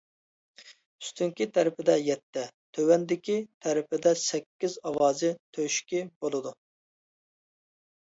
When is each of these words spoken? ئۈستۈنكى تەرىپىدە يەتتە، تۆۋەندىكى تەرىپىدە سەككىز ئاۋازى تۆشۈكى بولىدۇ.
ئۈستۈنكى 1.03 1.47
تەرىپىدە 1.57 1.97
يەتتە، 2.05 2.47
تۆۋەندىكى 2.79 3.37
تەرىپىدە 3.67 4.17
سەككىز 4.25 4.81
ئاۋازى 4.93 5.35
تۆشۈكى 5.59 6.07
بولىدۇ. 6.23 6.61